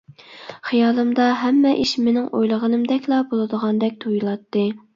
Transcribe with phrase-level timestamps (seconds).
[0.69, 4.69] خىيالىمدا ھەممە ئىش مېنىڭ ئويلىغىنىمدەكلا بولىدىغاندەك تۇيۇلاتتى.